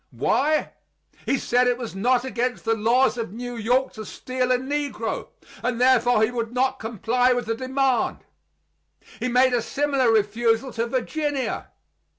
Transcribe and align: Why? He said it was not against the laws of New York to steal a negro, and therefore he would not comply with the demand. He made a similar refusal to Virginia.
Why? 0.09 0.71
He 1.27 1.37
said 1.37 1.67
it 1.67 1.77
was 1.77 1.93
not 1.93 2.25
against 2.25 2.65
the 2.65 2.73
laws 2.73 3.19
of 3.19 3.31
New 3.31 3.55
York 3.55 3.93
to 3.93 4.03
steal 4.03 4.51
a 4.51 4.57
negro, 4.57 5.27
and 5.61 5.79
therefore 5.79 6.23
he 6.23 6.31
would 6.31 6.51
not 6.51 6.79
comply 6.79 7.33
with 7.33 7.45
the 7.45 7.53
demand. 7.53 8.25
He 9.19 9.27
made 9.27 9.53
a 9.53 9.61
similar 9.61 10.11
refusal 10.11 10.73
to 10.73 10.87
Virginia. 10.87 11.67